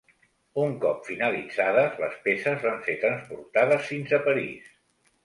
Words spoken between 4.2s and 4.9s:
París.